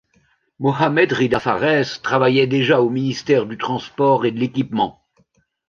[0.57, 5.03] Mohamed Ridha Farès travaillait déjà au ministère du Transport et de l'Équipement.